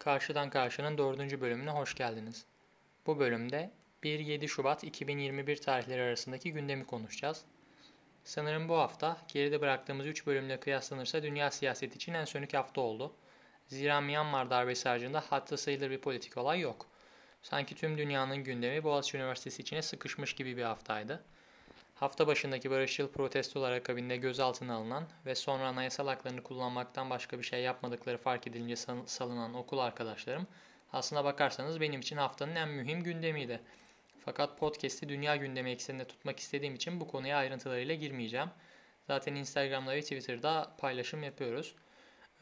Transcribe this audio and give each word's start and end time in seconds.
Karşıdan 0.00 0.50
Karşı'nın 0.50 0.98
dördüncü 0.98 1.40
bölümüne 1.40 1.70
hoş 1.70 1.94
geldiniz. 1.94 2.44
Bu 3.06 3.18
bölümde 3.18 3.70
1-7 4.02 4.48
Şubat 4.48 4.84
2021 4.84 5.56
tarihleri 5.56 6.02
arasındaki 6.02 6.52
gündemi 6.52 6.86
konuşacağız. 6.86 7.44
Sanırım 8.24 8.68
bu 8.68 8.76
hafta 8.76 9.16
geride 9.28 9.60
bıraktığımız 9.60 10.06
3 10.06 10.26
bölümle 10.26 10.60
kıyaslanırsa 10.60 11.22
dünya 11.22 11.50
siyaseti 11.50 11.96
için 11.96 12.14
en 12.14 12.24
sönük 12.24 12.54
hafta 12.54 12.80
oldu. 12.80 13.12
Zira 13.66 14.00
Myanmar 14.00 14.50
darbesi 14.50 14.88
haricinde 14.88 15.18
hatta 15.18 15.56
sayılır 15.56 15.90
bir 15.90 16.00
politik 16.00 16.36
olay 16.36 16.60
yok. 16.60 16.86
Sanki 17.42 17.74
tüm 17.74 17.98
dünyanın 17.98 18.36
gündemi 18.36 18.84
Boğaziçi 18.84 19.16
Üniversitesi 19.16 19.62
içine 19.62 19.82
sıkışmış 19.82 20.34
gibi 20.34 20.56
bir 20.56 20.62
haftaydı. 20.62 21.24
Hafta 22.00 22.26
başındaki 22.26 22.70
barışçıl 22.70 23.08
protestolar 23.08 23.72
akabinde 23.72 24.16
gözaltına 24.16 24.74
alınan 24.74 25.08
ve 25.26 25.34
sonra 25.34 25.66
anayasal 25.66 26.06
haklarını 26.06 26.42
kullanmaktan 26.42 27.10
başka 27.10 27.38
bir 27.38 27.44
şey 27.44 27.62
yapmadıkları 27.62 28.18
fark 28.18 28.46
edilince 28.46 28.76
salınan 29.06 29.54
okul 29.54 29.78
arkadaşlarım 29.78 30.46
aslına 30.92 31.24
bakarsanız 31.24 31.80
benim 31.80 32.00
için 32.00 32.16
haftanın 32.16 32.56
en 32.56 32.68
mühim 32.68 33.02
gündemiydi. 33.02 33.60
Fakat 34.24 34.58
podcast'i 34.58 35.08
dünya 35.08 35.36
gündemi 35.36 35.70
ekseninde 35.70 36.04
tutmak 36.04 36.40
istediğim 36.40 36.74
için 36.74 37.00
bu 37.00 37.08
konuya 37.08 37.36
ayrıntılarıyla 37.36 37.94
girmeyeceğim. 37.94 38.48
Zaten 39.06 39.34
Instagram'da 39.34 39.92
ve 39.92 40.00
Twitter'da 40.00 40.74
paylaşım 40.78 41.22
yapıyoruz. 41.22 41.74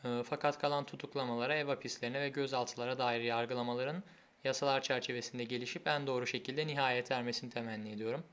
Ee, 0.05 0.23
fakat 0.29 0.59
kalan 0.59 0.85
tutuklamalara, 0.87 1.55
ev 1.55 1.67
hapislerine 1.67 2.21
ve 2.21 2.29
gözaltılara 2.29 2.99
dair 2.99 3.21
yargılamaların 3.21 4.03
yasalar 4.45 4.83
çerçevesinde 4.83 5.45
gelişip 5.45 5.87
en 5.87 6.07
doğru 6.07 6.27
şekilde 6.27 6.67
nihayet 6.67 7.11
ermesini 7.11 7.51
temenni 7.51 7.93
ediyorum. 7.93 8.25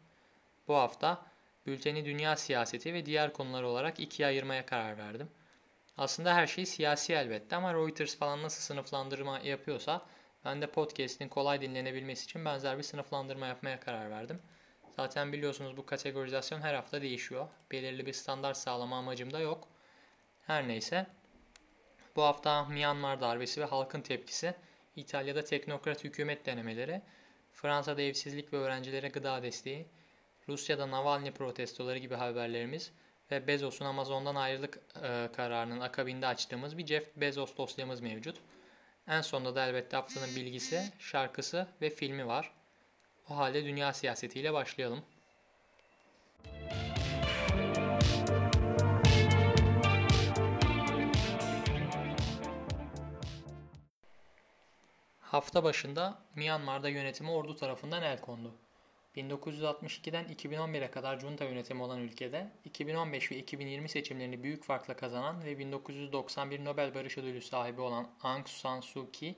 Bu 0.68 0.76
hafta 0.76 1.26
bülteni 1.66 2.06
dünya 2.06 2.36
siyaseti 2.36 2.94
ve 2.94 3.06
diğer 3.06 3.34
konular 3.34 3.64
olarak 3.64 4.00
ikiye 4.00 4.28
ayırmaya 4.28 4.66
karar 4.66 4.98
verdim. 4.98 5.30
Aslında 5.98 6.36
her 6.36 6.48
şey 6.48 6.66
siyasi 6.66 7.14
elbette 7.14 7.56
ama 7.56 7.74
Reuters 7.74 8.18
falan 8.18 8.44
nasıl 8.44 8.62
sınıflandırma 8.62 9.40
yapıyorsa 9.40 10.06
ben 10.46 10.62
de 10.62 10.68
podcast'in 10.68 11.28
kolay 11.28 11.62
dinlenebilmesi 11.62 12.26
için 12.26 12.46
benzer 12.46 12.78
bir 12.78 12.84
sınıflandırma 12.84 13.48
yapmaya 13.48 13.80
karar 13.80 14.10
verdim. 14.10 14.42
Zaten 14.96 15.34
biliyorsunuz 15.34 15.78
bu 15.78 15.86
kategorizasyon 15.86 16.62
her 16.62 16.74
hafta 16.74 17.02
değişiyor. 17.02 17.48
Belirli 17.72 18.06
bir 18.06 18.14
standart 18.14 18.58
sağlama 18.58 18.98
amacım 18.98 19.34
da 19.34 19.40
yok. 19.40 19.68
Her 20.48 20.68
neyse. 20.68 21.08
Bu 22.16 22.24
hafta 22.24 22.66
Myanmar 22.66 23.22
darbesi 23.22 23.62
ve 23.62 23.66
halkın 23.66 24.02
tepkisi, 24.02 24.56
İtalya'da 24.96 25.44
teknokrat 25.44 26.04
hükümet 26.04 26.46
denemeleri, 26.46 27.02
Fransa'da 27.52 28.02
evsizlik 28.02 28.54
ve 28.54 28.58
öğrencilere 28.58 29.08
gıda 29.08 29.44
desteği, 29.44 29.88
Rusya'da 30.50 30.92
Navalny 30.92 31.32
protestoları 31.32 31.98
gibi 31.98 32.16
haberlerimiz 32.16 32.92
ve 33.32 33.48
Bezos'un 33.48 33.86
Amazon'dan 33.86 34.36
ayrılık 34.36 34.80
e, 35.04 35.30
kararının 35.36 35.80
akabinde 35.80 36.28
açtığımız 36.28 36.78
bir 36.78 36.86
Jeff 36.86 37.16
Bezos 37.16 37.58
dosyamız 37.58 38.02
mevcut. 38.02 38.38
En 39.08 39.22
sonunda 39.22 39.56
da 39.56 39.66
elbette 39.68 39.98
haftanın 39.98 40.36
bilgisi, 40.36 40.84
şarkısı 41.00 41.68
ve 41.82 41.90
filmi 41.90 42.28
var. 42.28 42.52
O 43.30 43.38
halde 43.38 43.66
dünya 43.66 43.94
siyasetiyle 43.94 44.54
başlayalım. 44.54 45.04
Hafta 55.20 55.64
başında 55.64 56.20
Myanmar'da 56.36 56.90
yönetimi 56.90 57.32
ordu 57.32 57.56
tarafından 57.56 58.04
el 58.04 58.22
kondu. 58.22 58.56
1962'den 59.18 60.26
2011'e 60.26 60.92
kadar 60.92 61.20
junta 61.20 61.46
yönetimi 61.46 61.84
olan 61.84 62.02
ülkede 62.02 62.52
2015 62.66 63.32
ve 63.32 63.38
2020 63.38 63.90
seçimlerini 63.90 64.44
büyük 64.44 64.64
farkla 64.64 64.96
kazanan 64.96 65.44
ve 65.44 65.60
1991 65.60 66.66
Nobel 66.66 66.96
Barış 66.96 67.18
Ödülü 67.18 67.42
sahibi 67.42 67.82
olan 67.82 68.10
Aung 68.22 68.48
San 68.48 68.82
Suu 68.82 69.12
Kyi 69.12 69.36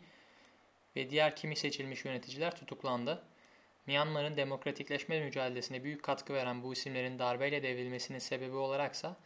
ve 0.95 1.09
diğer 1.09 1.35
kimi 1.35 1.55
seçilmiş 1.55 2.05
yöneticiler 2.05 2.55
tutuklandı. 2.55 3.23
Myanmar'ın 3.87 4.37
demokratikleşme 4.37 5.19
mücadelesine 5.23 5.83
büyük 5.83 6.03
katkı 6.03 6.33
veren 6.33 6.63
bu 6.63 6.73
isimlerin 6.73 7.19
darbeyle 7.19 7.63
devrilmesinin 7.63 8.19
sebebi 8.19 8.55
olaraksa 8.55 9.17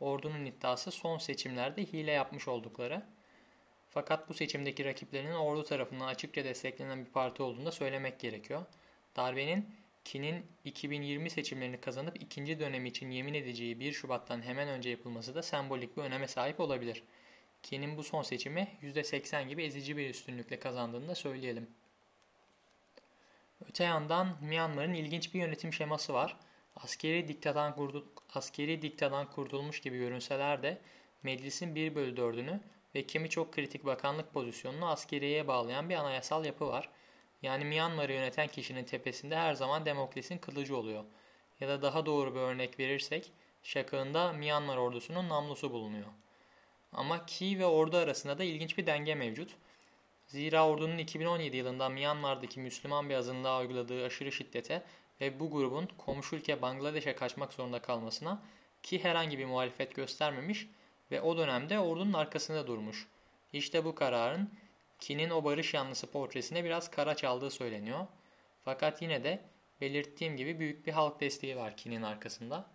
ordunun 0.00 0.44
iddiası 0.44 0.90
son 0.90 1.18
seçimlerde 1.18 1.82
hile 1.82 2.10
yapmış 2.10 2.48
oldukları. 2.48 3.02
Fakat 3.88 4.28
bu 4.28 4.34
seçimdeki 4.34 4.84
rakiplerinin 4.84 5.34
ordu 5.34 5.64
tarafından 5.64 6.06
açıkça 6.06 6.44
desteklenen 6.44 7.04
bir 7.04 7.10
parti 7.10 7.42
olduğunu 7.42 7.66
da 7.66 7.72
söylemek 7.72 8.20
gerekiyor. 8.20 8.64
Darbenin 9.16 9.85
Ki'nin 10.06 10.46
2020 10.64 11.30
seçimlerini 11.30 11.80
kazanıp 11.80 12.22
ikinci 12.22 12.60
dönemi 12.60 12.88
için 12.88 13.10
yemin 13.10 13.34
edeceği 13.34 13.80
1 13.80 13.92
Şubat'tan 13.92 14.42
hemen 14.42 14.68
önce 14.68 14.90
yapılması 14.90 15.34
da 15.34 15.42
sembolik 15.42 15.96
bir 15.96 16.02
öneme 16.02 16.28
sahip 16.28 16.60
olabilir. 16.60 17.02
Ki'nin 17.62 17.96
bu 17.96 18.02
son 18.02 18.22
seçimi 18.22 18.68
%80 18.82 19.48
gibi 19.48 19.64
ezici 19.64 19.96
bir 19.96 20.10
üstünlükle 20.10 20.58
kazandığını 20.58 21.08
da 21.08 21.14
söyleyelim. 21.14 21.70
Öte 23.68 23.84
yandan 23.84 24.36
Myanmar'ın 24.40 24.94
ilginç 24.94 25.34
bir 25.34 25.40
yönetim 25.40 25.72
şeması 25.72 26.14
var. 26.14 26.36
Askeri 26.76 27.28
diktadan, 27.28 27.74
kurdu, 27.74 28.12
askeri 28.34 28.82
diktadan 28.82 29.30
kurtulmuş 29.30 29.80
gibi 29.80 29.98
görünseler 29.98 30.62
de 30.62 30.78
meclisin 31.22 31.74
1 31.74 31.94
bölü 31.94 32.14
4'ünü 32.20 32.60
ve 32.94 33.06
kimi 33.06 33.30
çok 33.30 33.52
kritik 33.52 33.84
bakanlık 33.84 34.32
pozisyonunu 34.34 34.88
askeriyeye 34.88 35.48
bağlayan 35.48 35.88
bir 35.88 35.94
anayasal 35.94 36.44
yapı 36.44 36.66
var. 36.66 36.90
Yani 37.42 37.64
Myanmar'ı 37.64 38.12
yöneten 38.12 38.48
kişinin 38.48 38.84
tepesinde 38.84 39.36
her 39.36 39.54
zaman 39.54 39.86
Demokles'in 39.86 40.38
kılıcı 40.38 40.76
oluyor. 40.76 41.04
Ya 41.60 41.68
da 41.68 41.82
daha 41.82 42.06
doğru 42.06 42.34
bir 42.34 42.40
örnek 42.40 42.78
verirsek, 42.78 43.32
şakağında 43.62 44.32
Myanmar 44.32 44.76
ordusunun 44.76 45.28
namlusu 45.28 45.72
bulunuyor. 45.72 46.06
Ama 46.92 47.26
Ki 47.26 47.58
ve 47.58 47.66
ordu 47.66 47.96
arasında 47.96 48.38
da 48.38 48.44
ilginç 48.44 48.78
bir 48.78 48.86
denge 48.86 49.14
mevcut. 49.14 49.56
Zira 50.26 50.68
ordunun 50.68 50.98
2017 50.98 51.56
yılında 51.56 51.88
Myanmar'daki 51.88 52.60
Müslüman 52.60 53.08
bir 53.08 53.14
azınlığa 53.14 53.60
uyguladığı 53.60 54.04
aşırı 54.04 54.32
şiddete 54.32 54.82
ve 55.20 55.40
bu 55.40 55.50
grubun 55.50 55.88
komşu 55.98 56.36
ülke 56.36 56.62
Bangladeş'e 56.62 57.14
kaçmak 57.14 57.52
zorunda 57.52 57.82
kalmasına 57.82 58.42
Ki 58.82 59.04
herhangi 59.04 59.38
bir 59.38 59.44
muhalefet 59.44 59.94
göstermemiş 59.94 60.68
ve 61.10 61.20
o 61.20 61.36
dönemde 61.36 61.78
ordunun 61.78 62.12
arkasında 62.12 62.66
durmuş. 62.66 63.08
İşte 63.52 63.84
bu 63.84 63.94
kararın 63.94 64.50
Ki'nin 64.98 65.30
o 65.30 65.44
barış 65.44 65.74
yanlısı 65.74 66.10
portresine 66.10 66.64
biraz 66.64 66.90
kara 66.90 67.14
çaldığı 67.14 67.50
söyleniyor. 67.50 68.06
Fakat 68.64 69.02
yine 69.02 69.24
de 69.24 69.44
belirttiğim 69.80 70.36
gibi 70.36 70.58
büyük 70.58 70.86
bir 70.86 70.92
halk 70.92 71.20
desteği 71.20 71.56
var 71.56 71.76
Ki'nin 71.76 72.02
arkasında. 72.02 72.70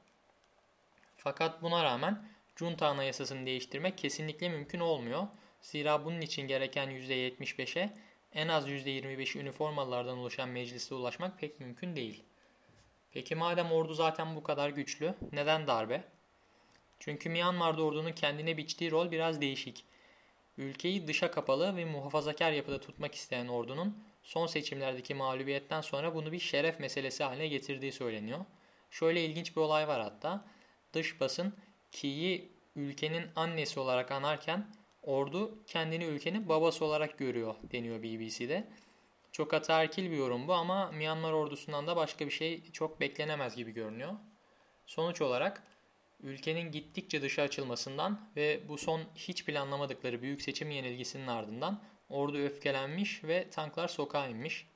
Fakat 1.18 1.62
buna 1.62 1.84
rağmen 1.84 2.30
Junta 2.56 2.88
Anayasası'nı 2.88 3.46
değiştirmek 3.46 3.98
kesinlikle 3.98 4.50
mümkün 4.50 4.80
olmuyor. 4.80 5.28
Zira 5.62 6.06
bunun 6.06 6.22
için 6.22 6.48
gereken 6.48 6.90
%75'e 6.90 7.94
en 8.34 8.48
az 8.48 8.70
%25'i 8.70 9.42
üniformalılardan 9.42 10.18
oluşan 10.18 10.50
meclise 10.50 10.96
ulaşmak 10.96 11.40
pek 11.40 11.60
mümkün 11.60 11.96
değil. 11.96 12.24
Peki 13.12 13.36
madem 13.36 13.72
ordu 13.72 13.94
zaten 13.94 14.36
bu 14.36 14.44
kadar 14.44 14.70
güçlü, 14.70 15.16
neden 15.32 15.68
darbe? 15.68 16.04
Çünkü 17.00 17.30
Myanmar'da 17.30 17.84
ordunun 17.84 18.12
kendine 18.12 18.58
biçtiği 18.58 18.92
rol 18.92 19.12
biraz 19.12 19.42
değişik. 19.42 19.86
Ülkeyi 20.58 21.08
dışa 21.08 21.32
kapalı 21.32 21.76
ve 21.76 21.86
muhafazakar 21.86 22.52
yapıda 22.52 22.80
tutmak 22.80 23.16
isteyen 23.16 23.48
ordunun 23.48 24.04
son 24.24 24.48
seçimlerdeki 24.48 25.14
mağlubiyetten 25.14 25.82
sonra 25.82 26.16
bunu 26.16 26.32
bir 26.32 26.40
şeref 26.40 26.80
meselesi 26.80 27.24
haline 27.24 27.48
getirdiği 27.48 27.92
söyleniyor. 27.92 28.46
Şöyle 28.90 29.26
ilginç 29.26 29.56
bir 29.56 29.62
olay 29.62 29.88
var 29.88 30.02
hatta. 30.02 30.46
Dış 30.94 31.20
basın 31.20 31.54
Ki'yi 31.92 32.52
ülkenin 32.76 33.26
annesi 33.36 33.80
olarak 33.80 34.12
anarken 34.12 34.68
ordu 35.04 35.64
kendini 35.68 36.04
ülkenin 36.04 36.50
babası 36.50 36.86
olarak 36.86 37.18
görüyor 37.18 37.56
deniyor 37.72 38.04
BBC'de. 38.04 38.68
Çok 39.32 39.54
ataerkil 39.54 40.12
bir 40.12 40.18
yorum 40.18 40.48
bu 40.48 40.54
ama 40.54 40.92
Myanmar 40.92 41.32
ordusundan 41.32 41.88
da 41.88 41.96
başka 41.96 42.26
bir 42.26 42.32
şey 42.32 42.72
çok 42.72 43.00
beklenemez 43.00 43.56
gibi 43.56 43.72
görünüyor. 43.72 44.12
Sonuç 44.86 45.22
olarak 45.22 45.64
ülkenin 46.24 46.72
gittikçe 46.72 47.22
dışa 47.22 47.42
açılmasından 47.42 48.30
ve 48.36 48.62
bu 48.68 48.78
son 48.78 49.02
hiç 49.16 49.46
planlamadıkları 49.46 50.22
büyük 50.22 50.42
seçim 50.42 50.72
yenilgisinin 50.72 51.28
ardından 51.28 51.84
ordu 52.10 52.38
öfkelenmiş 52.38 53.24
ve 53.24 53.50
tanklar 53.50 53.88
sokağa 53.88 54.28
inmiş. 54.28 54.68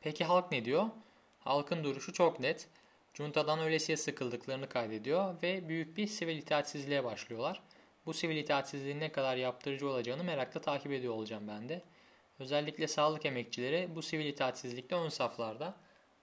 Peki 0.00 0.24
halk 0.24 0.52
ne 0.52 0.64
diyor? 0.64 0.86
Halkın 1.40 1.84
duruşu 1.84 2.12
çok 2.12 2.40
net. 2.40 2.68
Cunta'dan 3.14 3.60
öylesiye 3.60 3.96
sıkıldıklarını 3.96 4.68
kaydediyor 4.68 5.42
ve 5.42 5.68
büyük 5.68 5.96
bir 5.96 6.06
sivil 6.06 6.38
itaatsizliğe 6.38 7.04
başlıyorlar. 7.04 7.62
Bu 8.06 8.14
sivil 8.14 8.36
itaatsizliğin 8.36 9.00
ne 9.00 9.12
kadar 9.12 9.36
yaptırıcı 9.36 9.88
olacağını 9.88 10.24
merakla 10.24 10.60
takip 10.60 10.92
ediyor 10.92 11.14
olacağım 11.14 11.48
ben 11.48 11.68
de. 11.68 11.82
Özellikle 12.38 12.88
sağlık 12.88 13.26
emekçileri 13.26 13.88
bu 13.94 14.02
sivil 14.02 14.26
itaatsizlikte 14.26 14.96
ön 14.96 15.08
saflarda. 15.08 15.74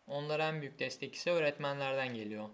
Onlara 0.08 0.48
en 0.48 0.62
büyük 0.62 0.80
destek 0.80 1.16
ise 1.16 1.32
öğretmenlerden 1.32 2.14
geliyor. 2.14 2.50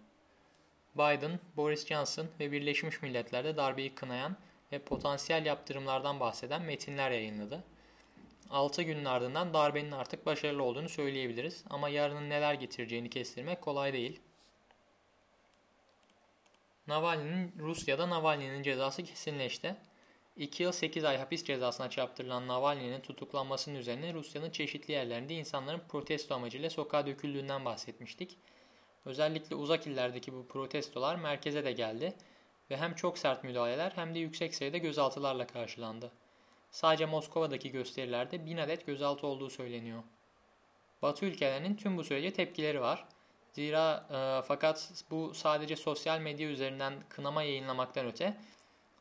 Biden, 0.98 1.40
Boris 1.58 1.88
Johnson 1.88 2.28
ve 2.40 2.52
Birleşmiş 2.52 3.02
Milletler'de 3.02 3.58
darbeyi 3.58 3.96
kınayan 3.96 4.38
ve 4.72 4.80
potansiyel 4.80 5.46
yaptırımlardan 5.46 6.20
bahseden 6.20 6.62
metinler 6.62 7.12
yayınladı. 7.12 7.64
6 8.50 8.84
günün 8.84 9.06
ardından 9.06 9.54
darbenin 9.54 9.92
artık 9.92 10.26
başarılı 10.26 10.64
olduğunu 10.64 10.90
söyleyebiliriz 10.90 11.64
ama 11.70 11.90
yarının 11.90 12.30
neler 12.30 12.54
getireceğini 12.54 13.10
kestirmek 13.10 13.62
kolay 13.62 13.94
değil. 13.94 14.20
Navalny'nin 16.88 17.54
Rusya'da 17.60 18.10
Navalny'nin 18.10 18.64
cezası 18.64 19.04
kesinleşti. 19.04 19.76
2 20.38 20.64
yıl 20.64 20.72
8 20.72 21.04
ay 21.04 21.18
hapis 21.18 21.44
cezasına 21.44 21.90
çarptırılan 21.90 22.48
Navalny'nin 22.48 23.02
tutuklanmasının 23.02 23.76
üzerine 23.76 24.14
Rusya'nın 24.14 24.52
çeşitli 24.52 24.92
yerlerinde 24.92 25.34
insanların 25.34 25.82
protesto 25.90 26.36
amacıyla 26.36 26.70
sokağa 26.70 27.08
döküldüğünden 27.08 27.66
bahsetmiştik. 27.66 28.38
Özellikle 29.08 29.56
uzak 29.56 29.88
illerdeki 29.88 30.34
bu 30.34 30.48
protestolar 30.48 31.16
merkeze 31.16 31.66
de 31.66 31.72
geldi 31.72 32.14
ve 32.70 32.78
hem 32.78 32.96
çok 32.96 33.18
sert 33.18 33.44
müdahaleler 33.44 33.92
hem 33.96 34.16
de 34.16 34.20
yüksek 34.20 34.56
sayıda 34.56 34.78
gözaltılarla 34.78 35.48
karşılandı. 35.48 36.12
Sadece 36.72 37.06
Moskova'daki 37.06 37.72
gösterilerde 37.72 38.46
bin 38.46 38.58
adet 38.58 38.86
gözaltı 38.86 39.28
olduğu 39.28 39.50
söyleniyor. 39.50 40.04
Batı 41.02 41.26
ülkelerinin 41.26 41.76
tüm 41.76 41.98
bu 41.98 42.04
sürece 42.04 42.34
tepkileri 42.34 42.82
var. 42.82 43.06
Zira 43.54 44.08
e, 44.12 44.48
fakat 44.48 44.92
bu 45.12 45.34
sadece 45.34 45.76
sosyal 45.76 46.20
medya 46.20 46.50
üzerinden 46.50 46.94
kınama 47.10 47.44
yayınlamaktan 47.44 48.06
öte 48.06 48.38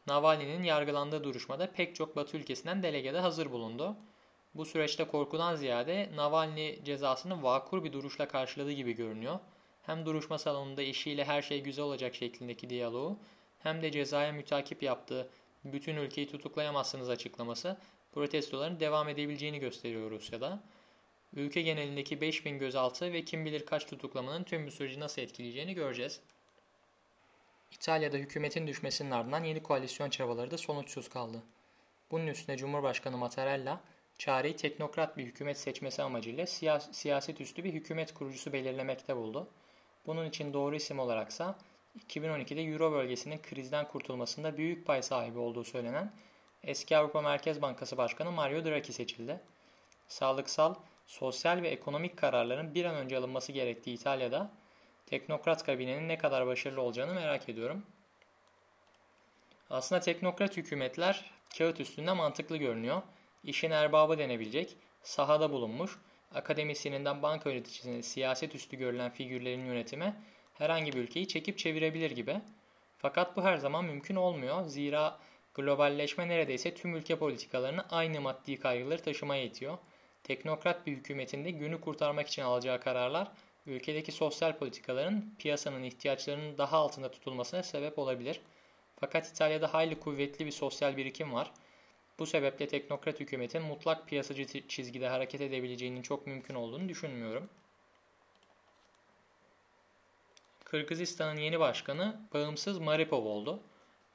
Navalny'nin 0.07 0.63
yargılandığı 0.63 1.25
duruşmada 1.25 1.73
pek 1.73 1.95
çok 1.95 2.17
Batı 2.17 2.37
ülkesinden 2.37 2.83
delegede 2.83 3.21
hazır 3.21 3.53
bulundu. 3.53 3.97
Bu 4.55 4.65
süreçte 4.65 5.05
korkudan 5.05 5.57
ziyade 5.57 6.11
Navalny 6.15 6.85
cezasını 6.85 7.43
vakur 7.43 7.85
bir 7.85 7.93
duruşla 7.93 8.29
karşıladığı 8.29 8.73
gibi 8.73 8.93
görünüyor. 8.93 9.39
Hem 9.87 10.07
duruşma 10.07 10.39
salonunda 10.39 10.83
eşiyle 10.83 11.25
her 11.25 11.43
şey 11.43 11.61
güzel 11.63 11.85
olacak 11.85 12.15
şeklindeki 12.15 12.71
diyaloğu 12.71 13.19
hem 13.59 13.83
de 13.83 13.91
cezaya 13.91 14.33
mütakip 14.33 14.83
yaptığı 14.83 15.29
bütün 15.65 15.97
ülkeyi 15.97 16.31
tutuklayamazsınız 16.31 17.11
açıklaması 17.11 17.77
protestoların 18.13 18.81
devam 18.81 19.09
edebileceğini 19.09 19.59
gösteriyor 19.59 20.11
Rusya'da. 20.11 20.63
Ülke 21.35 21.63
genelindeki 21.63 22.21
5000 22.21 22.59
gözaltı 22.59 23.13
ve 23.13 23.25
kim 23.25 23.45
bilir 23.45 23.67
kaç 23.67 23.87
tutuklamanın 23.87 24.45
tüm 24.45 24.67
bu 24.67 24.71
süreci 24.71 25.01
nasıl 25.01 25.23
etkileyeceğini 25.23 25.75
göreceğiz. 25.75 26.21
İtalya'da 27.73 28.17
hükümetin 28.17 28.67
düşmesinin 28.67 29.11
ardından 29.11 29.45
yeni 29.45 29.63
koalisyon 29.63 30.11
çabaları 30.11 30.51
da 30.51 30.59
sonuçsuz 30.59 31.09
kaldı. 31.09 31.43
Bunun 32.11 32.27
üstüne 32.27 32.57
Cumhurbaşkanı 32.57 33.17
Mattarella, 33.17 33.81
çareyi 34.19 34.57
teknokrat 34.57 35.17
bir 35.17 35.25
hükümet 35.25 35.59
seçmesi 35.59 36.03
amacıyla 36.03 36.47
siyas 36.47 36.93
siyaset 36.93 37.41
üstü 37.41 37.65
bir 37.65 37.73
hükümet 37.73 38.15
kurucusu 38.15 38.53
belirlemekte 38.53 39.17
buldu. 39.17 39.49
Bunun 40.07 40.29
için 40.29 40.53
doğru 40.53 40.77
isim 40.77 40.99
olaraksa 40.99 41.59
2012'de 42.09 42.63
Euro 42.63 42.93
bölgesinin 42.93 43.39
krizden 43.39 43.89
kurtulmasında 43.89 44.57
büyük 44.57 44.87
pay 44.87 45.03
sahibi 45.03 45.39
olduğu 45.39 45.65
söylenen 45.65 46.13
eski 46.65 46.97
Avrupa 46.97 47.21
Merkez 47.21 47.63
Bankası 47.63 47.97
Başkanı 47.97 48.33
Mario 48.33 48.65
Draghi 48.65 48.93
seçildi. 48.93 49.41
Sağlıksal, 50.09 50.75
sosyal 51.07 51.63
ve 51.63 51.69
ekonomik 51.69 52.17
kararların 52.17 52.75
bir 52.75 52.85
an 52.85 52.95
önce 52.95 53.19
alınması 53.19 53.53
gerektiği 53.53 53.95
İtalya'da 53.95 54.51
teknokrat 55.07 55.65
kabinenin 55.65 56.09
ne 56.09 56.19
kadar 56.19 56.47
başarılı 56.47 56.81
olacağını 56.81 57.15
merak 57.15 57.49
ediyorum. 57.49 57.83
Aslında 59.71 60.01
teknokrat 60.01 60.57
hükümetler 60.57 61.31
kağıt 61.59 61.81
üstünde 61.81 62.13
mantıklı 62.13 62.57
görünüyor. 62.57 63.03
İşin 63.45 63.71
erbabı 63.71 64.19
denebilecek, 64.19 64.77
sahada 65.03 65.53
bulunmuş, 65.53 65.99
akademisyeninden 66.35 67.23
banka 67.23 67.51
yöneticisine 67.51 68.03
siyaset 68.03 68.55
üstü 68.55 68.77
görülen 68.77 69.11
figürlerin 69.11 69.67
yönetimi 69.67 70.15
herhangi 70.55 70.93
bir 70.93 70.99
ülkeyi 70.99 71.29
çekip 71.29 71.59
çevirebilir 71.59 72.11
gibi. 72.11 72.41
Fakat 72.99 73.37
bu 73.37 73.43
her 73.43 73.57
zaman 73.57 73.85
mümkün 73.85 74.17
olmuyor. 74.17 74.65
Zira 74.65 75.19
globalleşme 75.55 76.29
neredeyse 76.29 76.75
tüm 76.75 76.97
ülke 76.97 77.19
politikalarını 77.19 77.85
aynı 77.91 78.21
maddi 78.21 78.61
kaygıları 78.61 79.03
taşımaya 79.03 79.43
itiyor. 79.43 79.79
Teknokrat 80.25 80.87
bir 80.87 80.93
hükümetin 80.93 81.45
de 81.45 81.51
günü 81.51 81.81
kurtarmak 81.81 82.29
için 82.29 82.43
alacağı 82.43 82.81
kararlar 82.81 83.29
ülkedeki 83.67 84.13
sosyal 84.13 84.59
politikaların 84.59 85.35
piyasanın 85.39 85.83
ihtiyaçlarının 85.83 86.59
daha 86.59 86.77
altında 86.77 87.11
tutulmasına 87.11 87.63
sebep 87.63 87.99
olabilir. 87.99 88.41
Fakat 89.01 89.29
İtalya'da 89.29 89.75
hayli 89.75 90.01
kuvvetli 90.01 90.47
bir 90.47 90.51
sosyal 90.51 90.97
birikim 90.97 91.33
var. 91.33 91.53
Bu 92.19 92.27
sebeple 92.27 92.69
teknokrat 92.69 93.21
hükümetin 93.21 93.63
mutlak 93.63 94.09
piyasacı 94.09 94.69
çizgide 94.69 95.09
hareket 95.09 95.41
edebileceğinin 95.41 96.03
çok 96.03 96.27
mümkün 96.27 96.55
olduğunu 96.55 96.89
düşünmüyorum. 96.89 97.49
Kırgızistan'ın 100.65 101.41
yeni 101.41 101.61
başkanı 101.61 102.21
bağımsız 102.35 102.79
Maripov 102.79 103.25
oldu. 103.25 103.61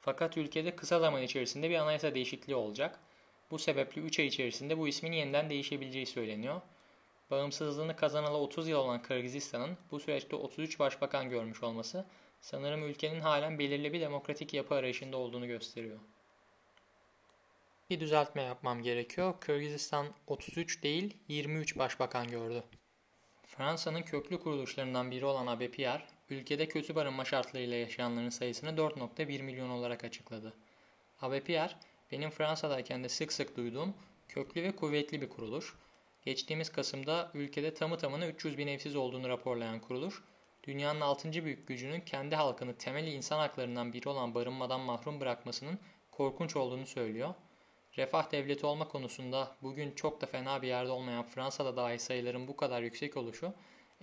Fakat 0.00 0.36
ülkede 0.36 0.76
kısa 0.76 1.00
zaman 1.00 1.22
içerisinde 1.22 1.70
bir 1.70 1.74
anayasa 1.74 2.14
değişikliği 2.14 2.54
olacak. 2.54 3.00
Bu 3.50 3.58
sebeple 3.58 4.02
3 4.02 4.18
ay 4.18 4.26
içerisinde 4.26 4.78
bu 4.78 4.88
ismin 4.88 5.12
yeniden 5.12 5.50
değişebileceği 5.50 6.06
söyleniyor. 6.06 6.60
Bağımsızlığını 7.30 7.96
kazanalı 7.96 8.36
30 8.38 8.68
yıl 8.68 8.78
olan 8.78 9.02
Kırgızistan'ın 9.02 9.78
bu 9.90 10.00
süreçte 10.00 10.36
33 10.36 10.78
başbakan 10.78 11.30
görmüş 11.30 11.62
olması 11.62 12.06
sanırım 12.40 12.82
ülkenin 12.82 13.20
halen 13.20 13.58
belirli 13.58 13.92
bir 13.92 14.00
demokratik 14.00 14.54
yapı 14.54 14.74
arayışında 14.74 15.16
olduğunu 15.16 15.46
gösteriyor. 15.46 15.98
Bir 17.92 18.00
düzeltme 18.00 18.42
yapmam 18.42 18.82
gerekiyor. 18.82 19.34
Kırgızistan 19.40 20.06
33 20.26 20.82
değil 20.82 21.16
23 21.28 21.78
başbakan 21.78 22.28
gördü. 22.28 22.62
Fransa'nın 23.46 24.02
köklü 24.02 24.40
kuruluşlarından 24.40 25.10
biri 25.10 25.24
olan 25.24 25.58
Pierre, 25.58 26.02
ülkede 26.30 26.68
kötü 26.68 26.94
barınma 26.94 27.24
şartlarıyla 27.24 27.76
yaşayanların 27.76 28.28
sayısını 28.28 28.70
4.1 28.70 29.42
milyon 29.42 29.70
olarak 29.70 30.04
açıkladı. 30.04 30.54
Pierre, 31.40 31.72
benim 32.12 32.30
Fransa'dayken 32.30 33.04
de 33.04 33.08
sık 33.08 33.32
sık 33.32 33.56
duyduğum 33.56 33.94
köklü 34.28 34.62
ve 34.62 34.76
kuvvetli 34.76 35.20
bir 35.20 35.28
kuruluş. 35.28 35.74
Geçtiğimiz 36.24 36.72
Kasım'da 36.72 37.30
ülkede 37.34 37.74
tamı 37.74 37.98
tamına 37.98 38.26
300 38.26 38.58
bin 38.58 38.66
evsiz 38.66 38.96
olduğunu 38.96 39.28
raporlayan 39.28 39.80
kuruluş, 39.80 40.22
dünyanın 40.64 41.00
6. 41.00 41.44
büyük 41.44 41.68
gücünün 41.68 42.00
kendi 42.00 42.36
halkını 42.36 42.74
temel 42.74 43.06
insan 43.06 43.38
haklarından 43.38 43.92
biri 43.92 44.08
olan 44.08 44.34
barınmadan 44.34 44.80
mahrum 44.80 45.20
bırakmasının 45.20 45.78
korkunç 46.10 46.56
olduğunu 46.56 46.86
söylüyor. 46.86 47.34
Refah 47.96 48.32
devleti 48.32 48.66
olma 48.66 48.88
konusunda 48.88 49.56
bugün 49.62 49.94
çok 49.94 50.20
da 50.20 50.26
fena 50.26 50.62
bir 50.62 50.68
yerde 50.68 50.90
olmayan 50.90 51.22
Fransa'da 51.22 51.76
dahi 51.76 51.98
sayıların 51.98 52.48
bu 52.48 52.56
kadar 52.56 52.82
yüksek 52.82 53.16
oluşu, 53.16 53.54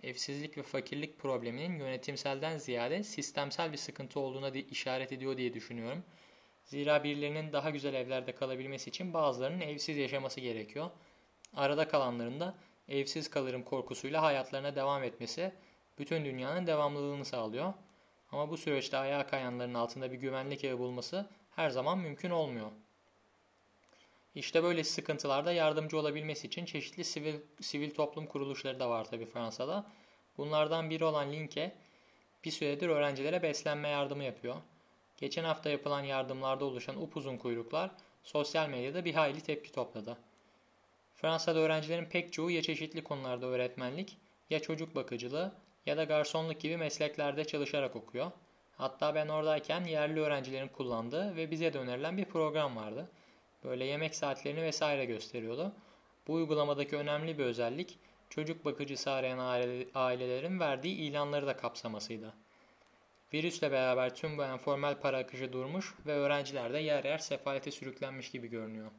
evsizlik 0.03 0.57
ve 0.57 0.63
fakirlik 0.63 1.19
probleminin 1.19 1.79
yönetimselden 1.79 2.57
ziyade 2.57 3.03
sistemsel 3.03 3.71
bir 3.71 3.77
sıkıntı 3.77 4.19
olduğuna 4.19 4.49
işaret 4.49 5.11
ediyor 5.11 5.37
diye 5.37 5.53
düşünüyorum. 5.53 6.03
Zira 6.63 7.03
birilerinin 7.03 7.53
daha 7.53 7.69
güzel 7.69 7.93
evlerde 7.93 8.35
kalabilmesi 8.35 8.89
için 8.89 9.13
bazılarının 9.13 9.61
evsiz 9.61 9.97
yaşaması 9.97 10.39
gerekiyor. 10.39 10.89
Arada 11.55 11.87
kalanların 11.87 12.39
da 12.39 12.55
evsiz 12.87 13.29
kalırım 13.29 13.63
korkusuyla 13.63 14.21
hayatlarına 14.21 14.75
devam 14.75 15.03
etmesi 15.03 15.53
bütün 15.99 16.25
dünyanın 16.25 16.67
devamlılığını 16.67 17.25
sağlıyor. 17.25 17.73
Ama 18.31 18.49
bu 18.49 18.57
süreçte 18.57 18.97
ayağa 18.97 19.27
kayanların 19.27 19.73
altında 19.73 20.11
bir 20.11 20.17
güvenlik 20.17 20.63
evi 20.63 20.79
bulması 20.79 21.29
her 21.51 21.69
zaman 21.69 21.97
mümkün 21.97 22.29
olmuyor. 22.29 22.71
İşte 24.35 24.63
böyle 24.63 24.83
sıkıntılarda 24.83 25.51
yardımcı 25.51 25.97
olabilmesi 25.97 26.47
için 26.47 26.65
çeşitli 26.65 27.03
sivil, 27.03 27.35
sivil 27.61 27.91
toplum 27.91 28.25
kuruluşları 28.25 28.79
da 28.79 28.89
var 28.89 29.05
tabi 29.05 29.25
Fransa'da. 29.25 29.85
Bunlardan 30.37 30.89
biri 30.89 31.03
olan 31.03 31.31
Linke 31.31 31.75
bir 32.43 32.51
süredir 32.51 32.89
öğrencilere 32.89 33.43
beslenme 33.43 33.89
yardımı 33.89 34.23
yapıyor. 34.23 34.55
Geçen 35.17 35.43
hafta 35.43 35.69
yapılan 35.69 36.03
yardımlarda 36.03 36.65
oluşan 36.65 37.01
upuzun 37.01 37.37
kuyruklar 37.37 37.91
sosyal 38.23 38.69
medyada 38.69 39.05
bir 39.05 39.13
hayli 39.13 39.41
tepki 39.41 39.71
topladı. 39.71 40.17
Fransa'da 41.15 41.59
öğrencilerin 41.59 42.05
pek 42.05 42.33
çoğu 42.33 42.51
ya 42.51 42.61
çeşitli 42.61 43.03
konularda 43.03 43.45
öğretmenlik, 43.45 44.17
ya 44.49 44.59
çocuk 44.59 44.95
bakıcılığı 44.95 45.53
ya 45.85 45.97
da 45.97 46.03
garsonluk 46.03 46.59
gibi 46.59 46.77
mesleklerde 46.77 47.45
çalışarak 47.45 47.95
okuyor. 47.95 48.31
Hatta 48.77 49.15
ben 49.15 49.27
oradayken 49.27 49.83
yerli 49.83 50.19
öğrencilerin 50.19 50.67
kullandığı 50.67 51.35
ve 51.35 51.51
bize 51.51 51.73
de 51.73 51.79
önerilen 51.79 52.17
bir 52.17 52.25
program 52.25 52.75
vardı. 52.75 53.09
Böyle 53.63 53.85
yemek 53.85 54.15
saatlerini 54.15 54.61
vesaire 54.61 55.05
gösteriyordu. 55.05 55.71
Bu 56.27 56.33
uygulamadaki 56.33 56.95
önemli 56.95 57.37
bir 57.37 57.43
özellik 57.43 57.99
çocuk 58.29 58.65
bakıcısı 58.65 59.11
arayan 59.11 59.39
ailelerin 59.95 60.59
verdiği 60.59 60.95
ilanları 60.95 61.47
da 61.47 61.57
kapsamasıydı. 61.57 62.33
Virüsle 63.33 63.71
beraber 63.71 64.15
tüm 64.15 64.37
bu 64.37 64.43
informal 64.43 64.99
para 64.99 65.17
akışı 65.17 65.53
durmuş 65.53 65.95
ve 66.05 66.13
öğrenciler 66.13 66.73
de 66.73 66.79
yer 66.79 67.03
yer 67.03 67.17
sefalete 67.17 67.71
sürüklenmiş 67.71 68.31
gibi 68.31 68.47
görünüyor. 68.47 68.91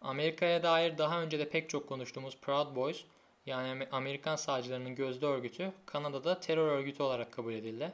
Amerika'ya 0.00 0.62
dair 0.62 0.98
daha 0.98 1.22
önce 1.22 1.38
de 1.38 1.48
pek 1.48 1.70
çok 1.70 1.88
konuştuğumuz 1.88 2.36
Proud 2.40 2.76
Boys 2.76 3.04
yani 3.46 3.88
Amerikan 3.92 4.36
sağcılarının 4.36 4.94
gözde 4.94 5.26
örgütü 5.26 5.72
Kanada'da 5.86 6.40
terör 6.40 6.68
örgütü 6.68 7.02
olarak 7.02 7.32
kabul 7.32 7.54
edildi. 7.54 7.92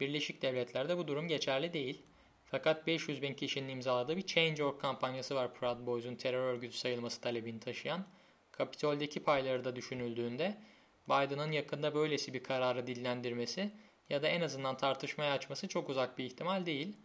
Birleşik 0.00 0.42
Devletler'de 0.42 0.98
bu 0.98 1.08
durum 1.08 1.28
geçerli 1.28 1.72
değil. 1.72 2.02
Fakat 2.50 2.86
500 2.86 3.22
bin 3.22 3.34
kişinin 3.34 3.68
imzaladığı 3.68 4.16
bir 4.16 4.26
Change.org 4.26 4.80
kampanyası 4.80 5.34
var 5.34 5.54
Proud 5.54 5.86
Boys'un 5.86 6.14
terör 6.14 6.54
örgütü 6.54 6.76
sayılması 6.76 7.20
talebini 7.20 7.60
taşıyan. 7.60 8.06
Kapitol'deki 8.52 9.22
payları 9.22 9.64
da 9.64 9.76
düşünüldüğünde 9.76 10.56
Biden'ın 11.08 11.52
yakında 11.52 11.94
böylesi 11.94 12.34
bir 12.34 12.42
kararı 12.42 12.86
dillendirmesi 12.86 13.70
ya 14.08 14.22
da 14.22 14.28
en 14.28 14.40
azından 14.40 14.76
tartışmaya 14.76 15.32
açması 15.32 15.68
çok 15.68 15.90
uzak 15.90 16.18
bir 16.18 16.24
ihtimal 16.24 16.66
değil. 16.66 16.96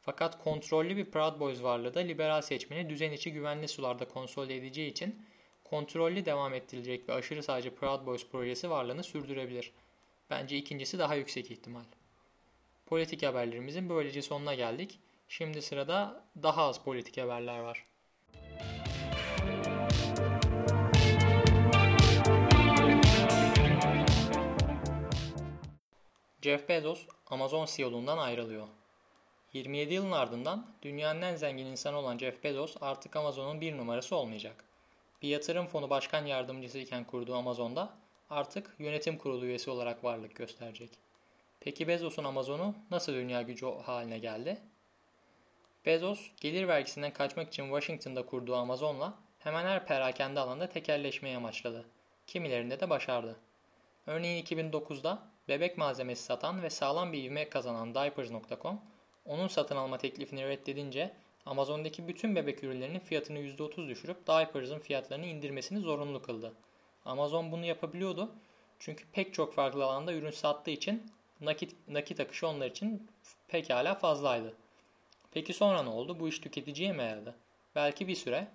Fakat 0.00 0.44
kontrollü 0.44 0.96
bir 0.96 1.04
Proud 1.04 1.40
Boys 1.40 1.62
varlığı 1.62 1.94
da 1.94 2.00
liberal 2.00 2.42
seçmeni 2.42 2.90
düzen 2.90 3.12
içi 3.12 3.32
güvenli 3.32 3.68
sularda 3.68 4.08
konsolide 4.08 4.56
edeceği 4.56 4.90
için 4.90 5.26
kontrollü 5.64 6.24
devam 6.24 6.54
ettirilecek 6.54 7.08
bir 7.08 7.12
aşırı 7.12 7.42
sadece 7.42 7.74
Proud 7.74 8.06
Boys 8.06 8.28
projesi 8.28 8.70
varlığını 8.70 9.04
sürdürebilir. 9.04 9.72
Bence 10.30 10.56
ikincisi 10.56 10.98
daha 10.98 11.14
yüksek 11.14 11.50
ihtimal. 11.50 11.84
Politik 12.88 13.22
haberlerimizin 13.22 13.88
böylece 13.88 14.22
sonuna 14.22 14.54
geldik. 14.54 14.98
Şimdi 15.28 15.62
sırada 15.62 16.24
daha 16.42 16.62
az 16.62 16.84
politik 16.84 17.18
haberler 17.18 17.58
var. 17.58 17.86
Jeff 26.42 26.68
Bezos 26.68 27.06
Amazon 27.26 27.66
CEO'luğundan 27.66 28.18
ayrılıyor. 28.18 28.66
27 29.52 29.94
yılın 29.94 30.12
ardından 30.12 30.66
dünyanın 30.82 31.22
en 31.22 31.36
zengin 31.36 31.66
insanı 31.66 31.98
olan 31.98 32.18
Jeff 32.18 32.44
Bezos 32.44 32.76
artık 32.80 33.16
Amazon'un 33.16 33.60
bir 33.60 33.76
numarası 33.76 34.16
olmayacak. 34.16 34.64
Bir 35.22 35.28
yatırım 35.28 35.66
fonu 35.66 35.90
başkan 35.90 36.26
yardımcısı 36.26 36.78
iken 36.78 37.04
kurduğu 37.04 37.34
Amazon'da 37.34 37.94
artık 38.30 38.74
yönetim 38.78 39.18
kurulu 39.18 39.46
üyesi 39.46 39.70
olarak 39.70 40.04
varlık 40.04 40.34
gösterecek. 40.34 41.07
Peki 41.60 41.88
Bezos'un 41.88 42.24
Amazon'u 42.24 42.74
nasıl 42.90 43.12
dünya 43.12 43.42
gücü 43.42 43.66
haline 43.66 44.18
geldi? 44.18 44.58
Bezos, 45.86 46.30
gelir 46.40 46.68
vergisinden 46.68 47.12
kaçmak 47.12 47.48
için 47.48 47.64
Washington'da 47.64 48.26
kurduğu 48.26 48.56
Amazon'la 48.56 49.14
hemen 49.38 49.64
her 49.64 49.86
perakende 49.86 50.40
alanda 50.40 50.68
tekerleşmeyi 50.68 51.36
amaçladı. 51.36 51.84
Kimilerinde 52.26 52.80
de 52.80 52.90
başardı. 52.90 53.36
Örneğin 54.06 54.44
2009'da 54.44 55.22
bebek 55.48 55.78
malzemesi 55.78 56.22
satan 56.22 56.62
ve 56.62 56.70
sağlam 56.70 57.12
bir 57.12 57.22
ivme 57.22 57.48
kazanan 57.48 57.94
Diapers.com, 57.94 58.80
onun 59.24 59.48
satın 59.48 59.76
alma 59.76 59.98
teklifini 59.98 60.48
reddedince 60.48 61.14
Amazon'daki 61.46 62.08
bütün 62.08 62.36
bebek 62.36 62.64
ürünlerinin 62.64 63.00
fiyatını 63.00 63.38
%30 63.38 63.88
düşürüp 63.88 64.26
Diapers'ın 64.26 64.78
fiyatlarını 64.78 65.26
indirmesini 65.26 65.80
zorunlu 65.80 66.22
kıldı. 66.22 66.54
Amazon 67.04 67.52
bunu 67.52 67.64
yapabiliyordu 67.64 68.34
çünkü 68.78 69.04
pek 69.12 69.34
çok 69.34 69.54
farklı 69.54 69.84
alanda 69.84 70.12
ürün 70.12 70.30
sattığı 70.30 70.70
için 70.70 71.12
nakit, 71.40 71.76
nakit 71.88 72.20
akışı 72.20 72.48
onlar 72.48 72.66
için 72.66 73.08
pekala 73.48 73.94
fazlaydı. 73.94 74.54
Peki 75.30 75.54
sonra 75.54 75.82
ne 75.82 75.88
oldu? 75.88 76.20
Bu 76.20 76.28
iş 76.28 76.38
tüketiciye 76.38 76.92
mi 76.92 77.02
yaradı? 77.02 77.34
Belki 77.74 78.08
bir 78.08 78.14
süre. 78.14 78.48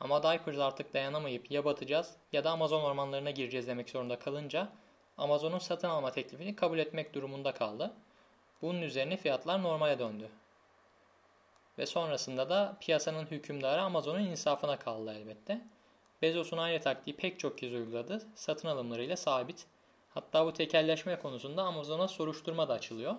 Ama 0.00 0.22
Diapers 0.22 0.58
artık 0.58 0.94
dayanamayıp 0.94 1.50
ya 1.50 1.64
batacağız 1.64 2.16
ya 2.32 2.44
da 2.44 2.50
Amazon 2.50 2.82
ormanlarına 2.82 3.30
gireceğiz 3.30 3.66
demek 3.66 3.90
zorunda 3.90 4.18
kalınca 4.18 4.68
Amazon'un 5.18 5.58
satın 5.58 5.88
alma 5.88 6.10
teklifini 6.10 6.56
kabul 6.56 6.78
etmek 6.78 7.14
durumunda 7.14 7.54
kaldı. 7.54 7.92
Bunun 8.62 8.82
üzerine 8.82 9.16
fiyatlar 9.16 9.62
normale 9.62 9.98
döndü. 9.98 10.28
Ve 11.78 11.86
sonrasında 11.86 12.50
da 12.50 12.76
piyasanın 12.80 13.26
hükümdarı 13.26 13.82
Amazon'un 13.82 14.26
insafına 14.26 14.78
kaldı 14.78 15.14
elbette. 15.14 15.60
Bezos'un 16.22 16.58
aynı 16.58 16.80
taktiği 16.80 17.16
pek 17.16 17.38
çok 17.38 17.58
kez 17.58 17.72
uyguladı. 17.72 18.22
Satın 18.34 18.68
alımlarıyla 18.68 19.16
sabit. 19.16 19.66
Hatta 20.14 20.46
bu 20.46 20.52
tekelleşme 20.52 21.18
konusunda 21.18 21.62
Amazon'a 21.62 22.08
soruşturma 22.08 22.68
da 22.68 22.72
açılıyor. 22.72 23.14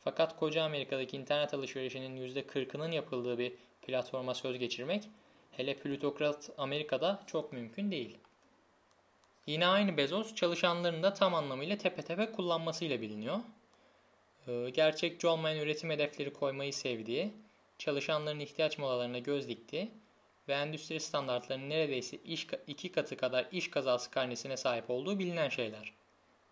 Fakat 0.00 0.36
koca 0.36 0.62
Amerika'daki 0.62 1.16
internet 1.16 1.54
alışverişinin 1.54 2.16
%40'ının 2.16 2.92
yapıldığı 2.92 3.38
bir 3.38 3.52
platforma 3.82 4.34
söz 4.34 4.58
geçirmek 4.58 5.04
hele 5.50 5.74
plutokrat 5.74 6.50
Amerika'da 6.58 7.22
çok 7.26 7.52
mümkün 7.52 7.90
değil. 7.90 8.18
Yine 9.46 9.66
aynı 9.66 9.96
Bezos 9.96 10.34
çalışanlarını 10.34 11.02
da 11.02 11.14
tam 11.14 11.34
anlamıyla 11.34 11.78
tepe 11.78 12.02
tepe 12.02 12.32
kullanmasıyla 12.32 13.00
biliniyor. 13.00 13.38
Ee, 14.48 14.70
gerçekçi 14.70 15.26
olmayan 15.26 15.58
üretim 15.58 15.90
hedefleri 15.90 16.32
koymayı 16.32 16.72
sevdiği, 16.72 17.32
çalışanların 17.78 18.40
ihtiyaç 18.40 18.78
molalarına 18.78 19.18
göz 19.18 19.48
diktiği 19.48 19.90
ve 20.48 20.52
endüstri 20.52 21.00
standartlarının 21.00 21.70
neredeyse 21.70 22.16
iş, 22.16 22.46
iki 22.66 22.92
katı 22.92 23.16
kadar 23.16 23.46
iş 23.52 23.70
kazası 23.70 24.10
karnesine 24.10 24.56
sahip 24.56 24.90
olduğu 24.90 25.18
bilinen 25.18 25.48
şeyler. 25.48 25.97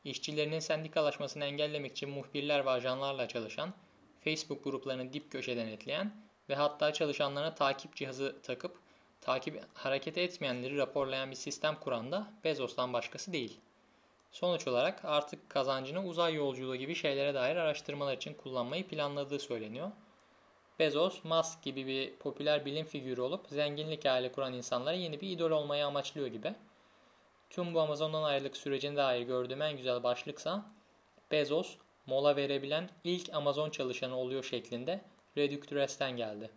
İşçilerinin 0.06 0.58
sendikalaşmasını 0.58 1.44
engellemek 1.44 1.92
için 1.92 2.10
muhbirler 2.10 2.66
ve 2.66 2.70
ajanlarla 2.70 3.28
çalışan, 3.28 3.74
Facebook 4.20 4.64
gruplarını 4.64 5.12
dip 5.12 5.32
köşe 5.32 5.56
denetleyen 5.56 6.16
ve 6.48 6.54
hatta 6.54 6.92
çalışanlarına 6.92 7.54
takip 7.54 7.96
cihazı 7.96 8.42
takıp 8.42 8.78
takip 9.20 9.62
hareket 9.74 10.18
etmeyenleri 10.18 10.76
raporlayan 10.76 11.30
bir 11.30 11.36
sistem 11.36 11.76
kuran 11.80 12.12
da 12.12 12.32
Bezos'tan 12.44 12.92
başkası 12.92 13.32
değil. 13.32 13.60
Sonuç 14.32 14.68
olarak 14.68 15.04
artık 15.04 15.50
kazancını 15.50 16.06
uzay 16.06 16.34
yolculuğu 16.34 16.76
gibi 16.76 16.94
şeylere 16.94 17.34
dair 17.34 17.56
araştırmalar 17.56 18.16
için 18.16 18.34
kullanmayı 18.34 18.88
planladığı 18.88 19.38
söyleniyor. 19.38 19.90
Bezos, 20.78 21.24
Musk 21.24 21.62
gibi 21.62 21.86
bir 21.86 22.16
popüler 22.16 22.64
bilim 22.64 22.86
figürü 22.86 23.20
olup 23.20 23.46
zenginlik 23.48 24.04
hayali 24.04 24.32
kuran 24.32 24.52
insanlara 24.52 24.94
yeni 24.94 25.20
bir 25.20 25.30
idol 25.30 25.50
olmayı 25.50 25.86
amaçlıyor 25.86 26.26
gibi. 26.26 26.54
Tüm 27.50 27.74
bu 27.74 27.80
Amazon'dan 27.80 28.22
ayrılık 28.22 28.56
sürecine 28.56 28.96
dair 28.96 29.22
gördüğüm 29.22 29.62
en 29.62 29.76
güzel 29.76 30.02
başlıksa 30.02 30.64
Bezos, 31.30 31.76
mola 32.06 32.36
verebilen 32.36 32.90
ilk 33.04 33.34
Amazon 33.34 33.70
çalışanı 33.70 34.16
oluyor 34.16 34.44
şeklinde 34.44 35.04
Redüktüres'ten 35.36 36.16
geldi. 36.16 36.50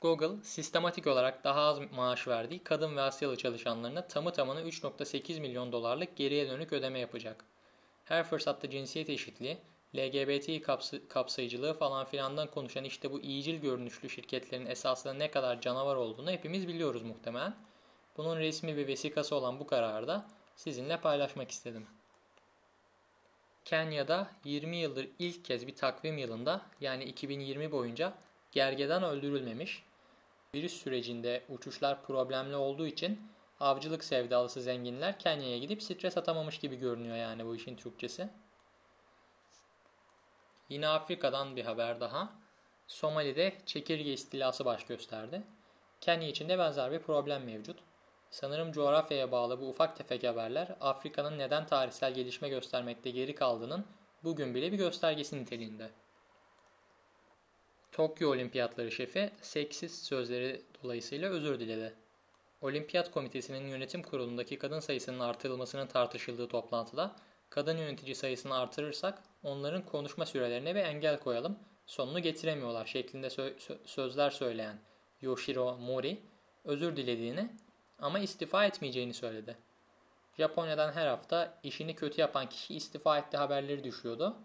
Google, 0.00 0.42
sistematik 0.42 1.06
olarak 1.06 1.44
daha 1.44 1.60
az 1.60 1.78
maaş 1.92 2.28
verdiği 2.28 2.64
kadın 2.64 2.96
ve 2.96 3.00
Asyalı 3.00 3.36
çalışanlarına 3.36 4.08
tamı 4.08 4.32
tamına 4.32 4.62
3.8 4.62 5.40
milyon 5.40 5.72
dolarlık 5.72 6.16
geriye 6.16 6.48
dönük 6.48 6.72
ödeme 6.72 6.98
yapacak. 6.98 7.44
Her 8.04 8.24
fırsatta 8.24 8.70
cinsiyet 8.70 9.10
eşitliği, 9.10 9.58
LGBT 9.96 10.62
kapsı 10.62 11.08
kapsayıcılığı 11.08 11.74
falan 11.74 12.04
filandan 12.04 12.50
konuşan 12.50 12.84
işte 12.84 13.10
bu 13.12 13.20
iyicil 13.20 13.60
görünüşlü 13.60 14.10
şirketlerin 14.10 14.66
esasında 14.66 15.14
ne 15.14 15.30
kadar 15.30 15.60
canavar 15.60 15.96
olduğunu 15.96 16.30
hepimiz 16.30 16.68
biliyoruz 16.68 17.02
muhtemelen. 17.02 17.54
Bunun 18.16 18.38
resmi 18.38 18.76
bir 18.76 18.86
vesikası 18.86 19.34
olan 19.36 19.60
bu 19.60 19.66
kararı 19.66 20.08
da 20.08 20.26
sizinle 20.56 21.00
paylaşmak 21.00 21.50
istedim. 21.50 21.86
Kenya'da 23.64 24.30
20 24.44 24.76
yıldır 24.76 25.08
ilk 25.18 25.44
kez 25.44 25.66
bir 25.66 25.76
takvim 25.76 26.18
yılında 26.18 26.60
yani 26.80 27.04
2020 27.04 27.72
boyunca 27.72 28.14
gergedan 28.52 29.02
öldürülmemiş. 29.02 29.84
Virüs 30.54 30.82
sürecinde 30.82 31.42
uçuşlar 31.48 32.02
problemli 32.02 32.56
olduğu 32.56 32.86
için 32.86 33.32
avcılık 33.60 34.04
sevdalısı 34.04 34.62
zenginler 34.62 35.18
Kenya'ya 35.18 35.58
gidip 35.58 35.82
stres 35.82 36.16
atamamış 36.16 36.58
gibi 36.58 36.76
görünüyor 36.76 37.16
yani 37.16 37.46
bu 37.46 37.56
işin 37.56 37.76
Türkçesi. 37.76 38.28
Yine 40.68 40.88
Afrika'dan 40.88 41.56
bir 41.56 41.64
haber 41.64 42.00
daha. 42.00 42.32
Somali'de 42.86 43.52
çekirge 43.66 44.12
istilası 44.12 44.64
baş 44.64 44.86
gösterdi. 44.86 45.42
Kenya 46.00 46.28
içinde 46.28 46.58
benzer 46.58 46.92
bir 46.92 46.98
problem 46.98 47.44
mevcut. 47.44 47.76
Sanırım 48.32 48.72
coğrafyaya 48.72 49.32
bağlı 49.32 49.60
bu 49.60 49.68
ufak 49.68 49.96
tefek 49.96 50.24
haberler 50.24 50.76
Afrika'nın 50.80 51.38
neden 51.38 51.66
tarihsel 51.66 52.14
gelişme 52.14 52.48
göstermekte 52.48 53.10
geri 53.10 53.34
kaldığının 53.34 53.86
bugün 54.24 54.54
bile 54.54 54.72
bir 54.72 54.76
göstergesi 54.76 55.42
niteliğinde. 55.42 55.90
Tokyo 57.92 58.30
Olimpiyatları 58.30 58.92
şefi 58.92 59.30
seksist 59.40 60.04
sözleri 60.04 60.62
dolayısıyla 60.82 61.30
özür 61.30 61.60
diledi. 61.60 61.94
Olimpiyat 62.60 63.10
Komitesi'nin 63.10 63.66
yönetim 63.66 64.02
kurulundaki 64.02 64.58
kadın 64.58 64.80
sayısının 64.80 65.20
artırılmasının 65.20 65.86
tartışıldığı 65.86 66.48
toplantıda 66.48 67.16
kadın 67.50 67.76
yönetici 67.78 68.14
sayısını 68.14 68.58
artırırsak 68.58 69.22
onların 69.42 69.86
konuşma 69.86 70.26
sürelerine 70.26 70.74
bir 70.74 70.80
engel 70.80 71.20
koyalım, 71.20 71.58
sonunu 71.86 72.20
getiremiyorlar 72.20 72.86
şeklinde 72.86 73.30
sö 73.30 73.54
sözler 73.84 74.30
söyleyen 74.30 74.78
Yoshiro 75.20 75.76
Mori 75.76 76.22
özür 76.64 76.96
dilediğini 76.96 77.50
ama 78.00 78.18
istifa 78.18 78.64
etmeyeceğini 78.64 79.14
söyledi. 79.14 79.56
Japonya'dan 80.38 80.92
her 80.92 81.06
hafta 81.06 81.58
işini 81.62 81.94
kötü 81.94 82.20
yapan 82.20 82.48
kişi 82.48 82.74
istifa 82.74 83.18
etti 83.18 83.36
haberleri 83.36 83.84
düşüyordu. 83.84 84.36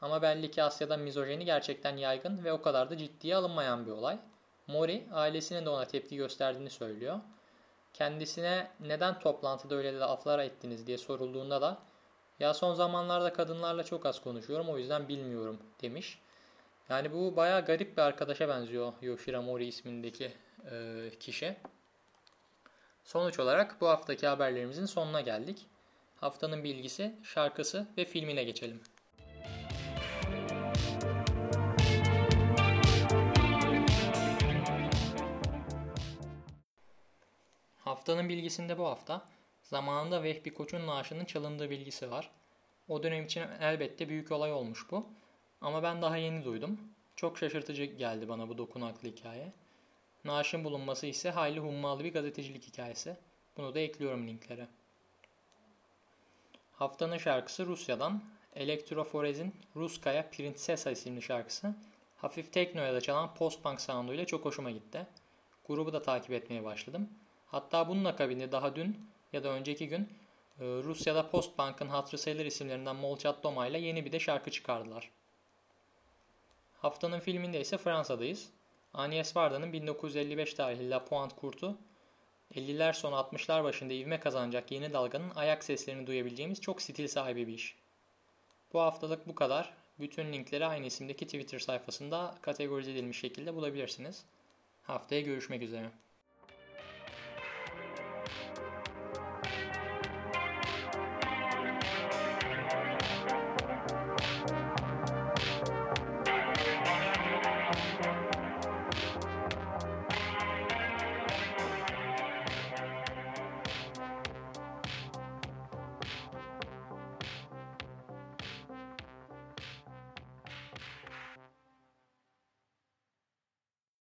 Ama 0.00 0.22
belli 0.22 0.50
ki 0.50 0.62
Asya'da 0.62 0.96
mizojeni 0.96 1.44
gerçekten 1.44 1.96
yaygın 1.96 2.44
ve 2.44 2.52
o 2.52 2.62
kadar 2.62 2.90
da 2.90 2.96
ciddiye 2.96 3.36
alınmayan 3.36 3.86
bir 3.86 3.90
olay. 3.90 4.18
Mori 4.66 5.06
ailesinin 5.12 5.66
de 5.66 5.70
ona 5.70 5.84
tepki 5.84 6.16
gösterdiğini 6.16 6.70
söylüyor. 6.70 7.20
Kendisine 7.92 8.70
neden 8.80 9.20
toplantıda 9.20 9.74
öyle 9.74 9.98
laflar 9.98 10.38
ettiniz 10.38 10.86
diye 10.86 10.98
sorulduğunda 10.98 11.62
da 11.62 11.78
ya 12.40 12.54
son 12.54 12.74
zamanlarda 12.74 13.32
kadınlarla 13.32 13.84
çok 13.84 14.06
az 14.06 14.20
konuşuyorum 14.20 14.68
o 14.68 14.78
yüzden 14.78 15.08
bilmiyorum 15.08 15.58
demiş. 15.82 16.18
Yani 16.88 17.12
bu 17.12 17.36
baya 17.36 17.60
garip 17.60 17.96
bir 17.96 18.02
arkadaşa 18.02 18.48
benziyor 18.48 18.92
Yoshira 19.02 19.42
Mori 19.42 19.66
ismindeki 19.66 20.32
e, 20.70 21.10
kişi. 21.20 21.56
Sonuç 23.04 23.38
olarak 23.38 23.80
bu 23.80 23.88
haftaki 23.88 24.26
haberlerimizin 24.26 24.86
sonuna 24.86 25.20
geldik. 25.20 25.66
Haftanın 26.20 26.64
bilgisi, 26.64 27.14
şarkısı 27.22 27.86
ve 27.96 28.04
filmine 28.04 28.44
geçelim. 28.44 28.80
Haftanın 37.78 38.28
bilgisinde 38.28 38.78
bu 38.78 38.86
hafta 38.86 39.26
zamanında 39.62 40.22
Vehbi 40.22 40.54
Koç'un 40.54 40.86
naaşının 40.86 41.24
çalındığı 41.24 41.70
bilgisi 41.70 42.10
var. 42.10 42.30
O 42.88 43.02
dönem 43.02 43.24
için 43.24 43.42
elbette 43.60 44.08
büyük 44.08 44.32
olay 44.32 44.52
olmuş 44.52 44.90
bu. 44.90 45.06
Ama 45.60 45.82
ben 45.82 46.02
daha 46.02 46.16
yeni 46.16 46.44
duydum. 46.44 46.80
Çok 47.16 47.38
şaşırtıcı 47.38 47.84
geldi 47.84 48.28
bana 48.28 48.48
bu 48.48 48.58
dokunaklı 48.58 49.08
hikaye. 49.08 49.52
Naaşın 50.24 50.64
bulunması 50.64 51.06
ise 51.06 51.30
hayli 51.30 51.60
hummalı 51.60 52.04
bir 52.04 52.12
gazetecilik 52.12 52.66
hikayesi. 52.66 53.16
Bunu 53.56 53.74
da 53.74 53.80
ekliyorum 53.80 54.28
linklere. 54.28 54.68
Haftanın 56.72 57.18
şarkısı 57.18 57.66
Rusya'dan. 57.66 58.22
Elektroforez'in 58.56 59.54
Ruskaya 59.76 60.30
Prinsesa 60.30 60.90
isimli 60.90 61.22
şarkısı 61.22 61.74
Hafif 62.22 62.52
teknoya 62.52 62.94
da 62.94 63.00
çalan 63.00 63.34
post-punk 63.34 63.80
sounduyla 63.80 64.26
çok 64.26 64.44
hoşuma 64.44 64.70
gitti. 64.70 65.06
Grubu 65.68 65.92
da 65.92 66.02
takip 66.02 66.30
etmeye 66.30 66.64
başladım. 66.64 67.08
Hatta 67.46 67.88
bunun 67.88 68.04
akabinde 68.04 68.52
daha 68.52 68.76
dün 68.76 69.06
ya 69.32 69.44
da 69.44 69.48
önceki 69.48 69.88
gün 69.88 70.00
e, 70.60 70.64
Rusya'da 70.64 71.30
post-punk'ın 71.30 71.88
hatırı 71.88 72.18
sayılır 72.18 72.46
isimlerinden 72.46 72.96
Molchat 72.96 73.42
Doma 73.42 73.66
ile 73.66 73.78
yeni 73.78 74.04
bir 74.04 74.12
de 74.12 74.20
şarkı 74.20 74.50
çıkardılar. 74.50 75.10
Haftanın 76.78 77.20
filminde 77.20 77.60
ise 77.60 77.78
Fransa'dayız. 77.78 78.50
Agnes 78.94 79.36
Varda'nın 79.36 79.72
1955 79.72 80.54
tarihli 80.54 80.90
La 80.90 81.04
Pointe 81.04 81.36
Court'u 81.40 81.78
50'ler 82.54 82.92
sonu 82.92 83.14
60'lar 83.14 83.64
başında 83.64 83.92
ivme 83.92 84.20
kazanacak 84.20 84.70
yeni 84.70 84.92
dalganın 84.92 85.30
ayak 85.34 85.64
seslerini 85.64 86.06
duyabileceğimiz 86.06 86.60
çok 86.60 86.82
stil 86.82 87.08
sahibi 87.08 87.46
bir 87.46 87.52
iş. 87.52 87.76
Bu 88.72 88.80
haftalık 88.80 89.28
bu 89.28 89.34
kadar. 89.34 89.72
Bütün 90.00 90.32
linkleri 90.32 90.66
aynı 90.66 90.86
isimdeki 90.86 91.24
Twitter 91.24 91.58
sayfasında 91.58 92.34
kategorize 92.42 92.92
edilmiş 92.92 93.18
şekilde 93.18 93.54
bulabilirsiniz. 93.54 94.24
Haftaya 94.82 95.20
görüşmek 95.20 95.62
üzere. 95.62 95.90